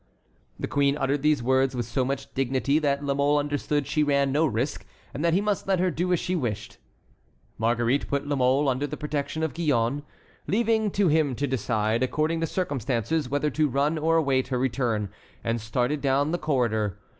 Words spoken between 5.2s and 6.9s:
that he must let her do as she wished.